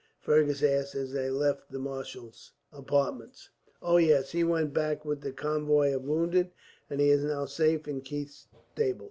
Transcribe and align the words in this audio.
Fergus 0.19 0.63
asked, 0.63 0.95
as 0.95 1.13
they 1.13 1.29
left 1.29 1.69
the 1.71 1.77
marshal's 1.77 2.53
apartments. 2.73 3.51
"Oh, 3.83 3.97
yes! 3.97 4.31
He 4.31 4.43
went 4.43 4.73
back 4.73 5.05
with 5.05 5.21
the 5.21 5.31
convoy 5.31 5.93
of 5.93 6.05
wounded, 6.05 6.49
and 6.89 6.99
he 6.99 7.11
is 7.11 7.23
now 7.23 7.45
safe 7.45 7.87
in 7.87 8.01
Keith's 8.01 8.47
stable. 8.73 8.99